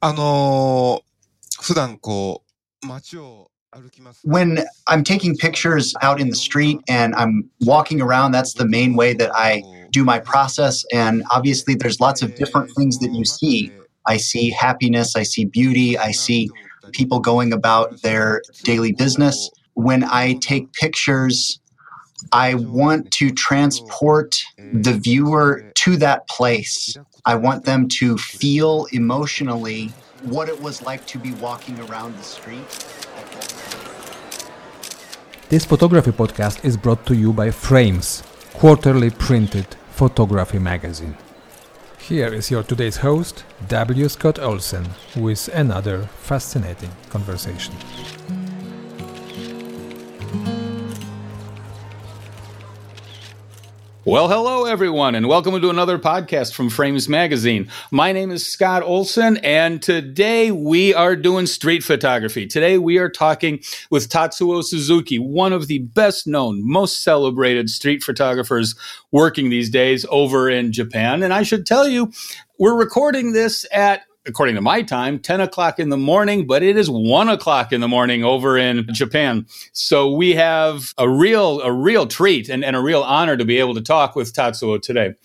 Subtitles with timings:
[0.00, 2.42] あのー、普段こ
[2.82, 3.50] う、街を
[4.22, 8.94] when I'm taking pictures out in the street and I'm walking around, that's the main
[8.94, 10.84] way that I do my process.
[10.92, 13.72] And obviously, there's lots of different things that you see.
[14.06, 16.50] I see happiness, I see beauty, I see
[16.92, 19.50] people going about their daily business.
[19.74, 21.58] When I take pictures,
[22.32, 24.36] I want to transport
[24.72, 26.96] the viewer to that place.
[27.25, 29.89] I want them to feel emotionally
[30.23, 32.67] what it was like to be walking around the street.
[35.49, 41.17] This photography podcast is brought to you by Frames, quarterly printed photography magazine.
[41.97, 44.07] Here is your today's host, W.
[44.09, 47.73] Scott Olsen, with another fascinating conversation.
[54.09, 57.69] Well, hello, everyone, and welcome to another podcast from Frames Magazine.
[57.91, 62.47] My name is Scott Olsen, and today we are doing street photography.
[62.47, 63.59] Today we are talking
[63.91, 68.73] with Tatsuo Suzuki, one of the best known, most celebrated street photographers
[69.11, 71.21] working these days over in Japan.
[71.21, 72.11] And I should tell you,
[72.57, 76.77] we're recording this at according to my time, 10 o'clock in the morning, but it
[76.77, 79.45] is one o'clock in the morning over in Japan.
[79.73, 83.59] So we have a real, a real treat and, and a real honor to be
[83.59, 85.15] able to talk with Tatsuo today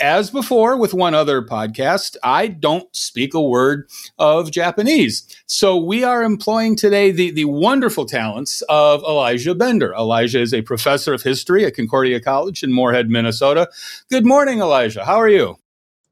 [0.00, 5.26] as before with one other podcast, I don't speak a word of Japanese.
[5.46, 9.92] So we are employing today the, the wonderful talents of Elijah Bender.
[9.94, 13.68] Elijah is a professor of history at Concordia College in Moorhead, Minnesota.
[14.10, 15.04] Good morning, Elijah.
[15.04, 15.56] How are you?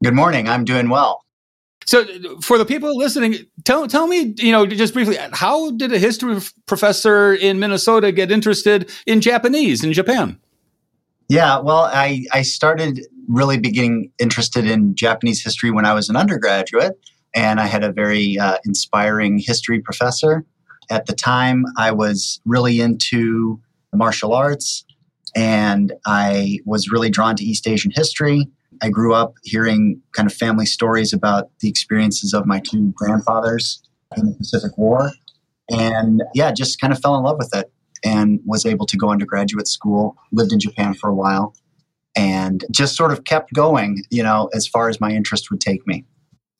[0.03, 0.47] Good morning.
[0.49, 1.23] I'm doing well.
[1.87, 2.05] So,
[2.41, 6.37] for the people listening, tell tell me, you know, just briefly, how did a history
[6.65, 10.37] professor in Minnesota get interested in Japanese in Japan?
[11.29, 16.17] Yeah, well, I I started really beginning interested in Japanese history when I was an
[16.17, 16.99] undergraduate,
[17.33, 20.43] and I had a very uh, inspiring history professor.
[20.89, 24.83] At the time, I was really into the martial arts,
[25.37, 28.49] and I was really drawn to East Asian history.
[28.81, 33.81] I grew up hearing kind of family stories about the experiences of my two grandfathers
[34.15, 35.11] in the Pacific War.
[35.69, 37.71] And yeah, just kind of fell in love with it
[38.03, 41.55] and was able to go into graduate school, lived in Japan for a while,
[42.15, 45.85] and just sort of kept going, you know, as far as my interest would take
[45.85, 46.05] me.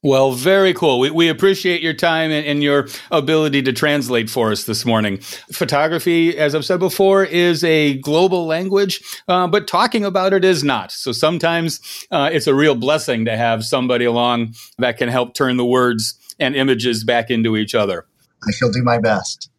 [0.07, 1.00] Well, very cool.
[1.01, 5.18] We, we appreciate your time and, and, your ability to translate for us this morning.
[5.51, 10.63] Photography, as I've said before, is a global language, uh, but talking about it is
[10.63, 10.94] not.
[10.94, 15.57] So sometimes uh, it's a real blessing to have somebody along that can help turn
[15.57, 18.06] the words and images back into each other.
[18.47, 19.50] I shall do my best.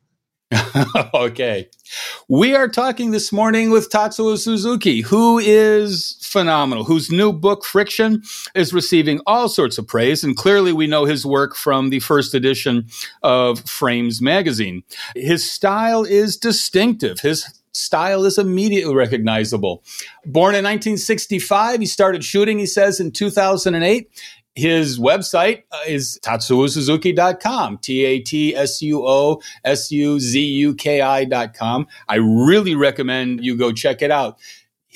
[1.14, 1.68] okay.
[2.28, 8.22] We are talking this morning with Tatsuo Suzuki, who is phenomenal, whose new book, Friction,
[8.54, 10.24] is receiving all sorts of praise.
[10.24, 12.86] And clearly, we know his work from the first edition
[13.22, 14.84] of Frames magazine.
[15.14, 17.20] His style is distinctive.
[17.20, 19.82] His style is immediately recognizable.
[20.24, 24.10] Born in 1965, he started shooting, he says, in 2008
[24.58, 30.74] his website uh, is tatsuosuzuki.com, T A T S U O S U Z U
[30.74, 31.86] K I.com.
[32.08, 34.40] I really recommend you go check it out.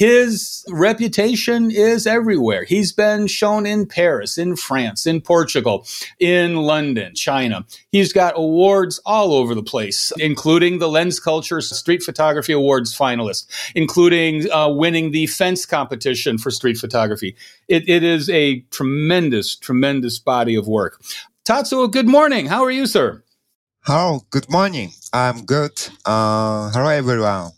[0.03, 2.65] His reputation is everywhere.
[2.65, 5.87] He's been shown in Paris, in France, in Portugal,
[6.19, 7.65] in London, China.
[7.93, 13.47] He's got awards all over the place, including the LensCulture Street Photography Awards finalist,
[13.77, 17.37] including uh, winning the fence competition for street photography.
[17.69, 21.01] It, it is a tremendous, tremendous body of work.
[21.45, 22.47] Tatsuo, good morning.
[22.47, 23.23] How are you, sir?
[23.83, 24.95] Hello, good morning.
[25.13, 25.81] I'm good.
[26.05, 27.53] Uh, hello, everyone.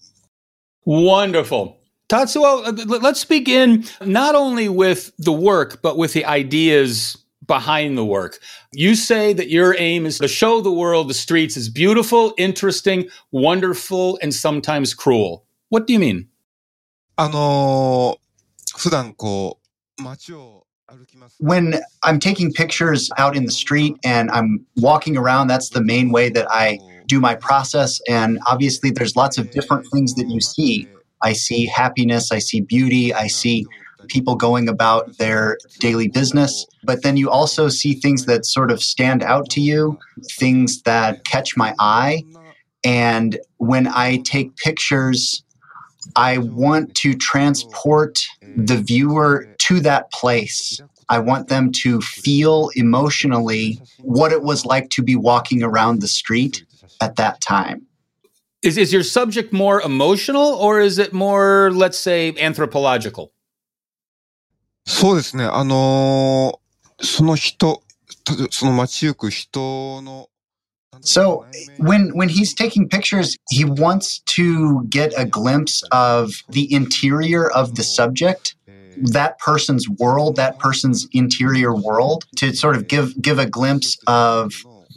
[0.85, 1.81] Wonderful.
[2.10, 8.06] Tatsuo, uh, let's begin not only with the work, but with the ideas behind the
[8.06, 8.40] work.
[8.72, 13.10] You say that your aim is to show the world the streets is beautiful, interesting,
[13.32, 15.46] wonderful, and sometimes cruel.
[15.70, 16.28] What do you mean?
[17.16, 19.60] あのー、普段こ
[20.00, 20.66] う、街を
[21.40, 26.12] when I'm taking pictures out in the street and I'm walking around, that's the main
[26.12, 28.02] way that I do my process.
[28.08, 30.88] And obviously, there's lots of different things that you see.
[31.25, 33.67] I see happiness, I see beauty, I see
[34.09, 36.67] people going about their daily business.
[36.85, 39.99] But then you also see things that sort of stand out to you,
[40.33, 42.23] things that catch my eye.
[42.85, 45.43] And when I take pictures,
[46.17, 48.23] I want to transport
[48.57, 50.81] the viewer to that place.
[51.09, 56.09] I want them to feel emotionally what it was like to be walking around the
[56.09, 56.65] street
[57.01, 57.87] at that time.
[58.64, 63.32] Is, is your subject more emotional or is it more, let's say, anthropological?
[64.86, 65.44] そうですね。
[65.46, 67.84] あのー、その人
[68.52, 70.30] その街行く人の
[71.02, 71.46] So
[71.78, 77.76] when when he's taking pictures, he wants to get a glimpse of the interior of
[77.76, 78.56] the subject,
[78.98, 84.52] that person's world, that person's interior world, to sort of give give a glimpse of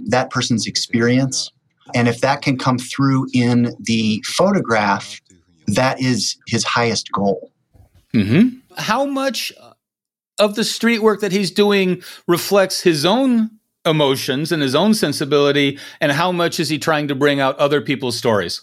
[0.09, 1.53] that person's experience.
[1.95, 5.21] And if that can come through in the photograph,
[5.67, 7.51] that is his highest goal.
[8.15, 8.59] Mm-hmm.
[8.79, 9.53] How much
[10.39, 13.51] of the street work that he's doing reflects his own
[13.85, 17.81] emotions and his own sensibility, and how much is he trying to bring out other
[17.81, 18.63] people's stories?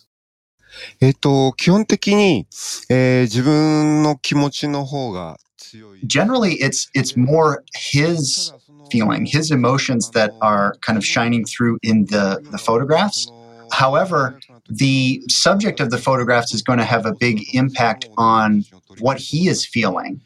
[1.02, 2.48] えっと、基本的に、
[2.90, 6.00] えー自分の気持ちの方が強い。
[6.06, 8.54] Generally, it's it's more his
[8.91, 13.31] feeling, his emotions that are kind of shining through in the, the photographs.
[13.73, 14.39] However,
[14.69, 18.65] the subject of the photographs is going to have a big impact on
[19.01, 20.21] what he is feeling.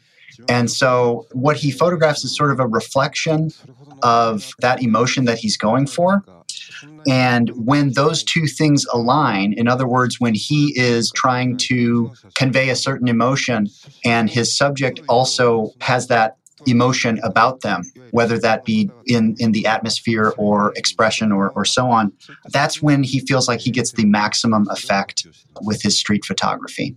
[0.47, 3.51] And so, what he photographs is sort of a reflection
[4.03, 6.23] of that emotion that he's going for.
[7.07, 12.69] And when those two things align, in other words, when he is trying to convey
[12.69, 13.67] a certain emotion
[14.05, 19.66] and his subject also has that emotion about them, whether that be in, in the
[19.66, 22.12] atmosphere or expression or, or so on,
[22.50, 25.26] that's when he feels like he gets the maximum effect
[25.62, 26.96] with his street photography.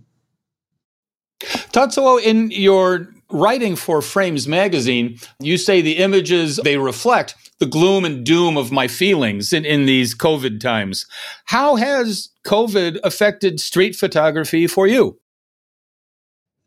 [1.72, 8.04] Tatsuo, in your writing for Frames magazine, you say the images they reflect the gloom
[8.04, 11.06] and doom of my feelings in, in these COVID times.
[11.46, 15.18] How has COVID affected street photography for you?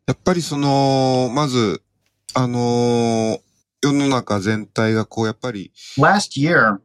[0.08, 1.82] やっぱりその、まず、
[2.36, 3.40] あのー
[3.84, 6.80] 世の中全体がこう、やっぱり、 Last year,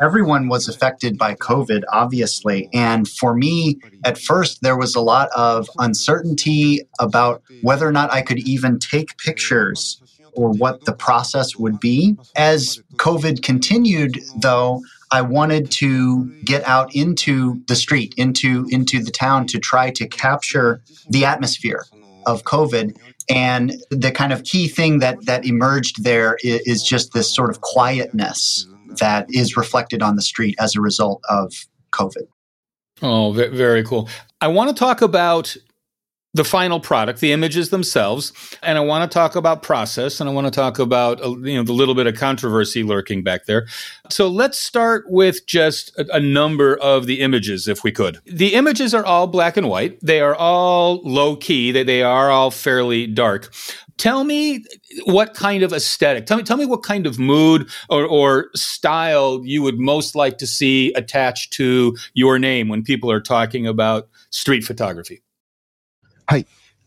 [0.00, 2.68] everyone was affected by COVID, obviously.
[2.72, 8.12] And for me, at first, there was a lot of uncertainty about whether or not
[8.12, 10.00] I could even take pictures
[10.34, 12.16] or what the process would be.
[12.36, 19.10] As COVID continued, though, I wanted to get out into the street, into into the
[19.10, 21.86] town to try to capture the atmosphere
[22.26, 22.96] of COVID.
[23.29, 27.49] And the kind of key thing that that emerged there is, is just this sort
[27.49, 28.67] of quietness
[28.99, 31.53] that is reflected on the street as a result of
[31.91, 32.27] COVID.
[33.01, 34.09] Oh, very cool.
[34.41, 35.55] I want to talk about
[36.33, 38.31] the final product, the images themselves,
[38.63, 41.55] and I want to talk about process, and I want to talk about uh, you
[41.55, 43.67] know the little bit of controversy lurking back there.
[44.09, 48.19] So let's start with just a, a number of the images, if we could.
[48.25, 49.99] The images are all black and white.
[50.01, 51.71] They are all low key.
[51.71, 53.53] They they are all fairly dark.
[53.97, 54.63] Tell me
[55.03, 56.27] what kind of aesthetic.
[56.27, 60.37] Tell me tell me what kind of mood or, or style you would most like
[60.37, 65.21] to see attached to your name when people are talking about street photography.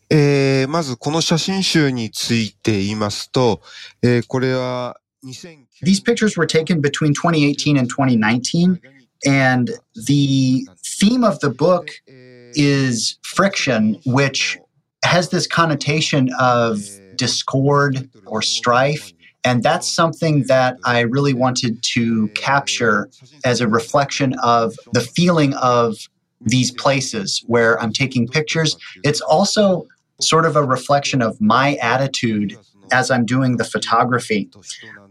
[0.09, 3.61] えーまずこの写真集について言いますと、
[4.01, 8.79] えーこれは2009 These pictures were taken between 2018 and 2019,
[9.25, 9.71] and
[10.07, 10.67] the
[10.99, 14.59] theme of the book is friction, which
[15.05, 16.79] has this connotation of
[17.15, 19.13] discord or strife.
[19.45, 23.09] And that's something that I really wanted to capture
[23.45, 25.95] as a reflection of the feeling of
[26.44, 28.76] these places where I'm taking pictures.
[29.02, 29.86] It's also
[30.20, 32.56] sort of a reflection of my attitude
[32.92, 34.50] as I'm doing the photography.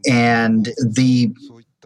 [0.07, 1.33] And the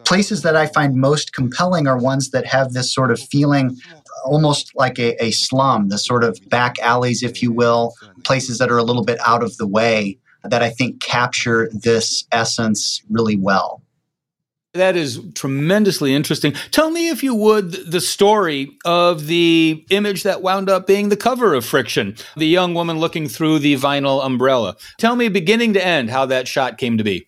[0.04, 3.76] places that I find most compelling are ones that have this sort of feeling
[4.24, 7.94] almost like a, a slum, the sort of back alleys, if you will,
[8.24, 12.24] places that are a little bit out of the way that I think capture this
[12.32, 13.82] essence really well
[14.73, 16.53] That is tremendously interesting.
[16.71, 21.17] Tell me, if you would, the story of the image that wound up being the
[21.17, 24.75] cover of Friction, the young woman looking through the vinyl umbrella.
[24.97, 27.27] Tell me, beginning to end, how that shot came to be.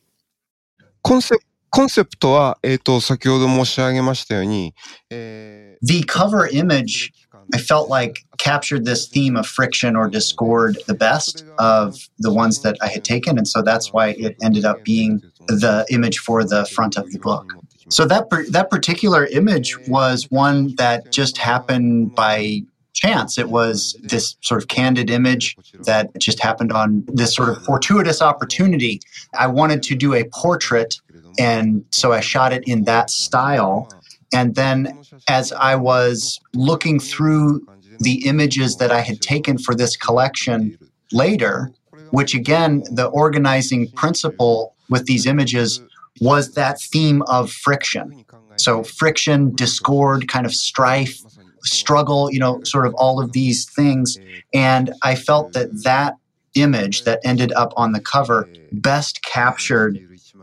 [1.03, 4.73] コンセプコンセプトは、えっ、と、先ほど申し上げましたように、
[5.09, 7.11] え The cover image,
[7.54, 12.62] I felt like captured this theme of friction or discord the best of the ones
[12.62, 13.38] that I had taken.
[13.38, 17.18] And so that's why it ended up being the image for the front of the
[17.18, 17.52] book.
[17.88, 23.38] So that that particular image was one that just happened by chance.
[23.38, 28.22] It was this sort of candid image that just happened on this sort of fortuitous
[28.22, 29.00] opportunity.
[29.38, 31.00] I wanted to do a portrait,
[31.38, 33.88] and so I shot it in that style.
[34.32, 37.66] And then as I was looking through
[37.98, 40.78] the images that I had taken for this collection
[41.12, 41.70] later,
[42.10, 45.82] which again, the organizing principle with these images
[46.20, 48.24] was that theme of friction.
[48.56, 51.18] So, friction, discord, kind of strife,
[51.62, 54.18] struggle, you know, sort of all of these things.
[54.52, 56.16] And I felt that that
[56.54, 59.98] image that ended up on the cover best captured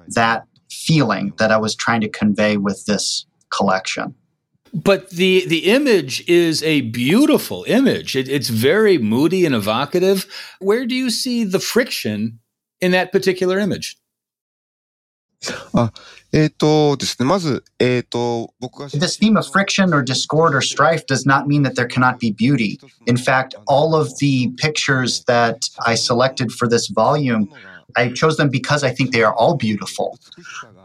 [0.07, 4.14] that feeling that I was trying to convey with this collection.
[4.74, 8.16] But the the image is a beautiful image.
[8.16, 10.26] It, it's very moody and evocative.
[10.60, 12.40] Where do you see the friction
[12.80, 13.98] in that particular image?
[15.74, 15.92] あ、
[16.32, 18.88] えっ、とですね、まず、えっ、と、僕が。
[18.88, 22.78] This theme of friction or discord or strife does not mean that there cannot be beauty.
[23.06, 27.48] In fact, all of the pictures that I selected for this volume,
[27.95, 30.19] I chose them because I think they are all beautiful.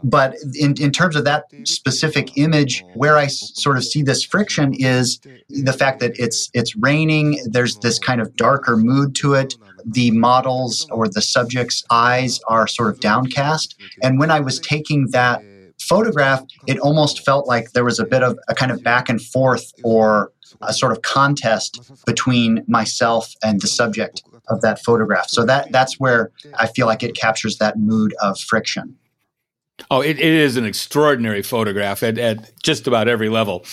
[0.03, 4.73] But in, in terms of that specific image, where I sort of see this friction
[4.73, 5.19] is
[5.49, 7.39] the fact that it's it's raining.
[7.45, 9.55] There's this kind of darker mood to it
[9.85, 13.75] the models or the subject's eyes are sort of downcast.
[14.01, 15.41] And when I was taking that
[15.79, 19.21] photograph, it almost felt like there was a bit of a kind of back and
[19.21, 20.31] forth or
[20.61, 25.29] a sort of contest between myself and the subject of that photograph.
[25.29, 28.97] So that that's where I feel like it captures that mood of friction.
[29.89, 33.65] Oh, it, it is an extraordinary photograph at, at just about every level.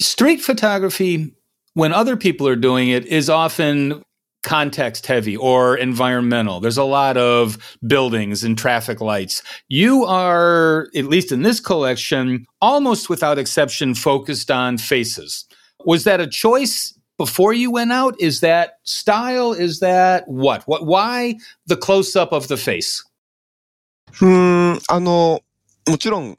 [0.00, 1.34] Street photography,
[1.74, 4.02] when other people are doing it, is often
[4.42, 6.60] context heavy or environmental.
[6.60, 9.42] There's a lot of buildings and traffic lights.
[9.68, 15.46] You are, at least in this collection, almost without exception, focused on faces.
[15.84, 18.15] Was that a choice before you went out?
[18.19, 19.53] Is that style?
[19.53, 20.63] Is that what?
[20.67, 20.85] What?
[20.85, 21.35] Why
[21.65, 23.03] the close up of the face?
[24.21, 25.41] うん、あの、
[25.87, 26.37] もちろん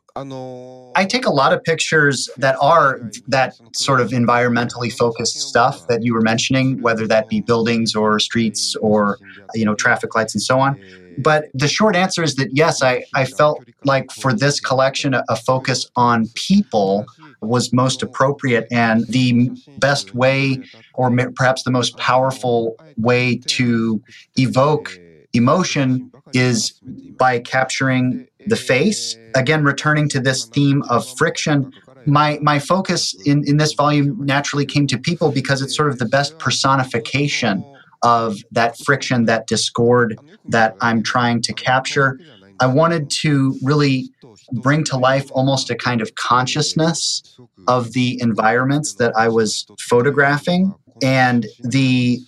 [0.94, 6.02] I take a lot of pictures that are that sort of environmentally focused stuff that
[6.02, 9.18] you were mentioning, whether that be buildings or streets or
[9.54, 10.76] you know traffic lights and so on.
[11.17, 15.23] But the short answer is that yes, I, I felt like for this collection, a,
[15.29, 17.05] a focus on people
[17.41, 20.59] was most appropriate and the best way,
[20.93, 24.01] or perhaps the most powerful way to
[24.37, 24.97] evoke
[25.33, 26.71] emotion is
[27.17, 29.17] by capturing the face.
[29.35, 31.71] Again, returning to this theme of friction,
[32.05, 35.99] my my focus in, in this volume naturally came to people because it's sort of
[35.99, 37.63] the best personification
[38.03, 42.19] of that friction, that discord that I'm trying to capture.
[42.59, 44.09] I wanted to really
[44.51, 50.73] bring to life almost a kind of consciousness of the environments that I was photographing
[51.01, 52.19] and the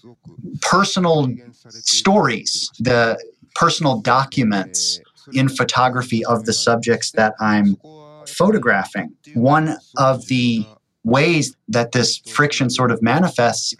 [0.62, 1.29] personal
[1.70, 3.17] stories, the
[3.53, 5.00] personal documents
[5.34, 7.77] in photography of the subjects that I'm
[8.27, 9.13] photographing.
[9.34, 10.65] One of the
[11.03, 13.74] ways that this friction sort of manifests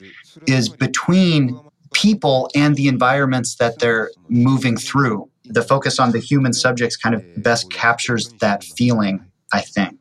[0.48, 1.60] is between
[1.96, 5.30] people and the environments that they're moving through.
[5.46, 9.24] The focus on the human subjects kind of best captures that feeling,
[9.54, 9.95] I think.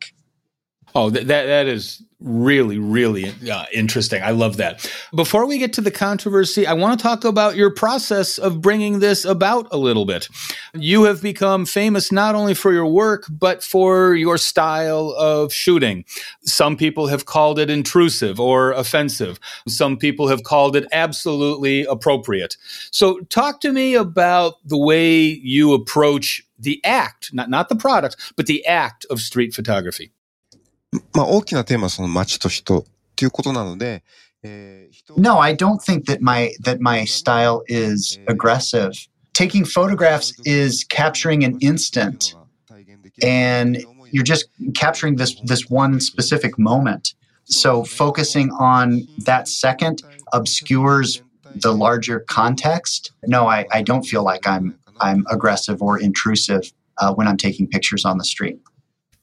[0.96, 4.22] Oh, that that is really, really uh, interesting.
[4.22, 4.90] I love that.
[5.14, 9.00] Before we get to the controversy, I want to talk about your process of bringing
[9.00, 10.28] this about a little bit.
[10.72, 16.04] You have become famous not only for your work, but for your style of shooting.
[16.44, 19.38] Some people have called it intrusive or offensive.
[19.68, 22.56] Some people have called it absolutely appropriate.
[22.90, 28.32] So, talk to me about the way you approach the act, not, not the product,
[28.36, 30.12] but the act of street photography.
[31.13, 32.83] まあ大きなテーマはその街と人っ
[33.15, 34.03] ていうことなので、
[35.17, 38.91] No, I don't think that my that my style is aggressive.
[39.33, 42.35] Taking photographs is capturing an instant
[43.21, 47.15] and you're just capturing this this one specific moment.
[47.45, 51.21] So focusing on that second obscures
[51.55, 53.11] the larger context.
[53.25, 57.67] No, I, I don't feel like I'm I'm aggressive or intrusive uh, when I'm taking
[57.67, 58.59] pictures on the street.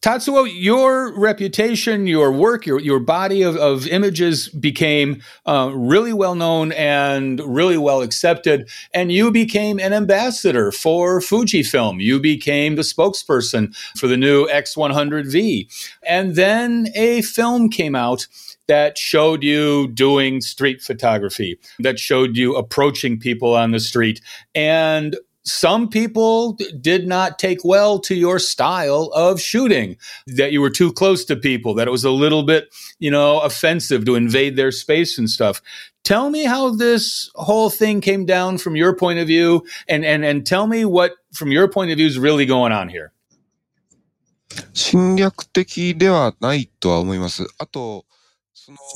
[0.01, 6.33] Tatsuo, your reputation, your work, your, your body of, of images became uh, really well
[6.33, 8.67] known and really well accepted.
[8.95, 12.01] And you became an ambassador for Fujifilm.
[12.01, 15.67] You became the spokesperson for the new X100V.
[16.01, 18.25] And then a film came out
[18.67, 24.19] that showed you doing street photography, that showed you approaching people on the street.
[24.55, 25.15] And
[25.46, 30.92] some people did not take well to your style of shooting, that you were too
[30.92, 34.72] close to people, that it was a little bit, you know, offensive to invade their
[34.72, 35.62] space and stuff.
[36.02, 40.24] Tell me how this whole thing came down from your point of view and, and,
[40.24, 43.12] and tell me what, from your point of view, is really going on here.
[44.72, 47.46] 侵略的ではないとは思います。
[47.58, 48.04] あと、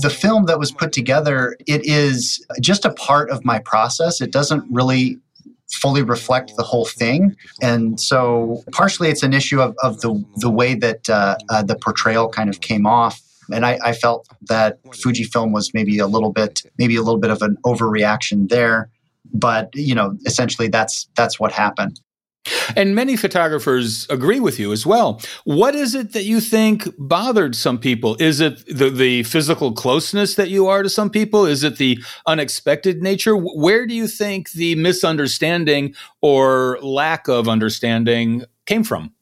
[0.02, 4.20] the film that was put together, it is just a part of my process.
[4.20, 5.18] It doesn't really
[5.85, 7.35] fully reflect the whole thing.
[7.61, 11.75] And so partially it's an issue of, of the, the way that uh, uh, the
[11.75, 13.21] portrayal kind of came off.
[13.53, 17.29] And I, I, felt that Fujifilm was maybe a little bit, maybe a little bit
[17.29, 18.89] of an overreaction there.
[19.31, 21.99] But you know, essentially, that's that's what happened.
[22.76, 25.20] And many photographers agree with you as well.
[25.44, 28.16] What is it that you think bothered some people?
[28.18, 31.46] Is it the, the physical closeness that you are to some people?
[31.46, 33.34] Is it the unexpected nature?
[33.36, 39.12] Where do you think the misunderstanding or lack of understanding came from?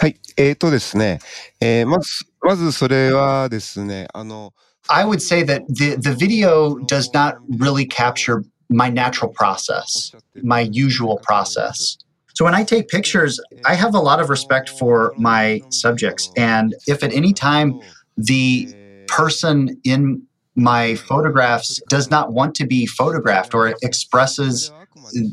[0.00, 0.20] はい。
[0.36, 1.18] えっ、ー、とですね。
[1.60, 4.54] えー、まず、まずそれはですね、あの、
[4.88, 11.19] I would say that the, the video does not really capture my natural process, my usual
[11.23, 11.97] process.
[12.35, 16.31] So when I take pictures, I have a lot of respect for my subjects.
[16.35, 17.79] And if at any time
[18.17, 18.73] the
[19.07, 20.23] person in
[20.55, 24.71] my photographs does not want to be photographed or expresses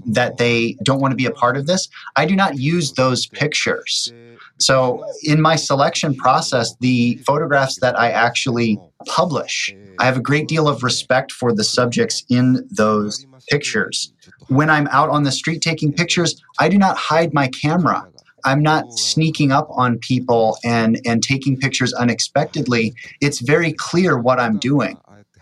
[0.06, 3.26] that they don't want to be a part of this, I do not use those
[3.26, 4.12] pictures.
[4.58, 10.48] So, in my selection process, the photographs that I actually publish, I have a great
[10.48, 14.12] deal of respect for the subjects in those pictures.
[14.48, 18.06] When I'm out on the street taking pictures, I do not hide my camera.
[18.44, 22.94] I'm not sneaking up on people and, and taking pictures unexpectedly.
[23.20, 24.98] It's very clear what I'm doing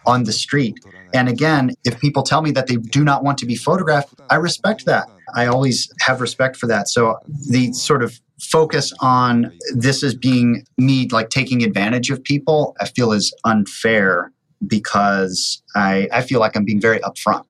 [0.09, 0.75] on the street.
[1.15, 4.37] And again, if people tell me that they do not want to be photographed, I
[4.37, 5.09] respect that.
[5.35, 6.88] I always have respect for that.
[6.88, 12.75] So the sort of focus on this as being me like taking advantage of people,
[12.81, 14.33] I feel is unfair
[14.67, 17.45] because I, I feel like I'm being very upfront.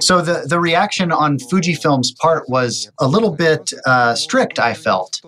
[0.00, 5.20] So the, the reaction on Fujifilm's part was a little bit uh, strict, I felt.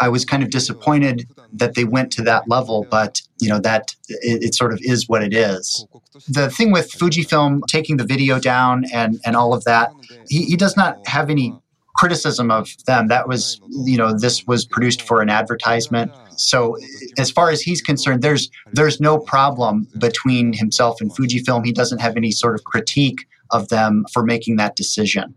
[0.00, 3.94] I was kind of disappointed that they went to that level, but you know that
[4.08, 5.86] it, it, sort of is what it is.
[6.28, 9.92] The thing with Fujifilm taking the video down and and all of that,
[10.28, 11.54] he, he does not have any
[11.96, 13.08] criticism of them.
[13.08, 16.12] That was you know this was produced for an advertisement.
[16.36, 16.76] So
[17.18, 21.64] as far as he's concerned, there's there's no problem between himself and Fujifilm.
[21.64, 25.34] He doesn't have any sort of critique of them for making that decision.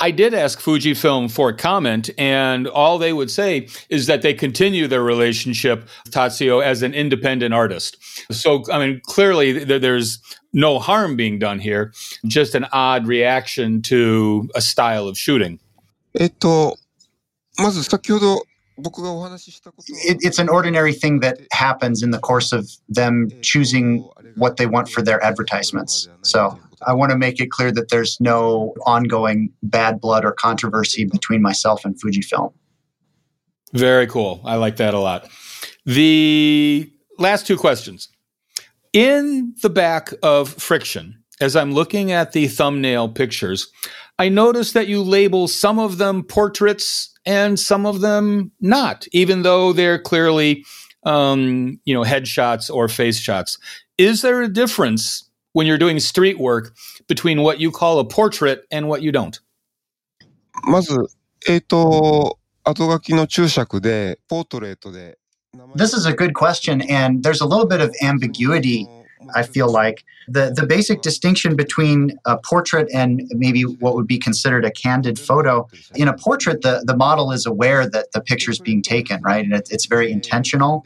[0.00, 4.34] I did ask Fujifilm for a comment, and all they would say is that they
[4.34, 7.96] continue their relationship with Tatsuo as an independent artist.
[8.30, 10.20] So, I mean, clearly th- there's
[10.52, 11.92] no harm being done here,
[12.26, 15.58] just an odd reaction to a style of shooting.
[19.88, 23.98] It's an ordinary thing that happens in the course of them choosing
[24.36, 26.08] what they want for their advertisements.
[26.22, 31.04] So, I want to make it clear that there's no ongoing bad blood or controversy
[31.04, 32.52] between myself and Fujifilm.
[33.72, 34.40] Very cool.
[34.44, 35.28] I like that a lot.
[35.86, 38.08] The last two questions.
[38.92, 43.72] In the back of Friction, as I'm looking at the thumbnail pictures,
[44.18, 49.42] I notice that you label some of them portraits and some of them not, even
[49.42, 50.64] though they're clearly,
[51.04, 53.58] um, you know, headshots or face shots.
[53.96, 56.73] Is there a difference when you're doing street work
[57.07, 59.39] between what you call a portrait and what you don't?
[60.63, 60.95] まず、
[61.47, 65.17] えっ、ー、と、後書きの注釈で、ポートレートで。
[65.75, 68.87] This is a good question, and there's a little bit of ambiguity
[69.35, 74.19] I feel like the the basic distinction between a portrait and maybe what would be
[74.19, 75.67] considered a candid photo.
[75.95, 79.43] In a portrait, the the model is aware that the picture is being taken, right,
[79.43, 80.85] and it, it's very intentional,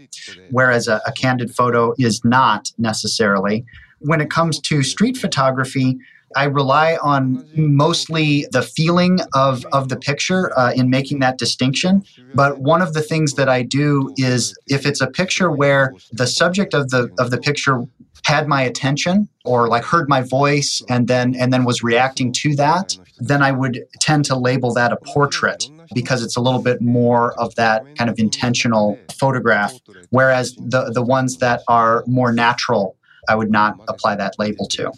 [0.50, 3.66] whereas a, a candid photo is not necessarily.
[4.01, 5.99] When it comes to street photography,
[6.35, 12.03] I rely on mostly the feeling of, of the picture uh, in making that distinction.
[12.35, 16.27] But one of the things that I do is if it's a picture where the
[16.27, 17.85] subject of the of the picture
[18.25, 22.57] had my attention or like heard my voice and then and then was reacting to
[22.57, 26.81] that, then I would tend to label that a portrait because it's a little bit
[26.81, 29.75] more of that kind of intentional photograph.
[30.11, 32.96] Whereas the the ones that are more natural,
[33.30, 34.92] I would not apply that label to.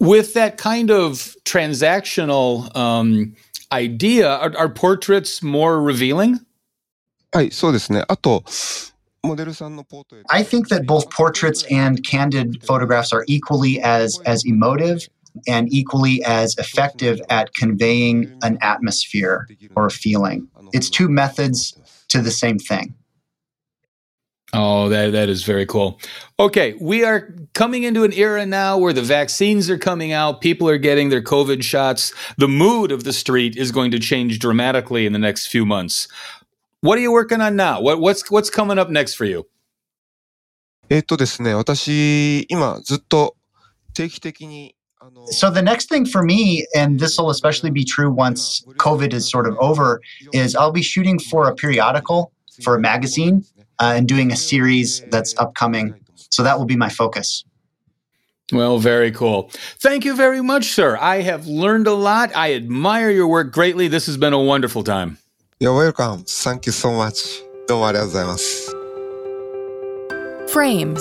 [0.00, 3.34] With that kind of transactional um,
[3.70, 6.40] idea, are, are portraits more revealing?
[7.32, 8.04] はい、そうですね。
[8.06, 8.44] あと、
[10.28, 15.08] I think that both portraits and candid photographs are equally as, as emotive
[15.48, 20.46] and equally as effective at conveying an atmosphere or a feeling.
[20.72, 21.74] It's two methods
[22.08, 22.94] to the same thing.
[24.52, 25.98] Oh, that, that is very cool.
[26.38, 30.68] Okay, we are coming into an era now where the vaccines are coming out, people
[30.68, 32.12] are getting their COVID shots.
[32.38, 36.06] The mood of the street is going to change dramatically in the next few months.
[36.82, 37.80] What are you working on now?
[37.80, 39.46] What, what's, what's coming up next for you?
[40.90, 43.36] えっとですね、私、今ずっと
[43.94, 44.76] 定期的に
[45.30, 49.28] So the next thing for me, and this will especially be true once COVID is
[49.28, 50.00] sort of over,
[50.32, 53.44] is I'll be shooting for a periodical, for a magazine,
[53.78, 55.94] uh, and doing a series that's upcoming.
[56.30, 57.44] So that will be my focus.
[58.52, 59.50] Well, very cool.
[59.80, 60.98] Thank you very much, sir.
[61.00, 62.30] I have learned a lot.
[62.36, 63.88] I admire your work greatly.
[63.88, 65.18] This has been a wonderful time.
[65.60, 66.24] You're welcome.
[66.24, 67.42] Thank you so much.
[67.66, 68.76] どうもありがとうございます。
[70.48, 71.00] Frames.